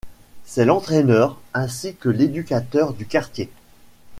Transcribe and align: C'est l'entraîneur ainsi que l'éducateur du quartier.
C'est 0.45 0.65
l'entraîneur 0.65 1.39
ainsi 1.53 1.95
que 1.95 2.09
l'éducateur 2.09 2.93
du 2.95 3.05
quartier. 3.05 3.51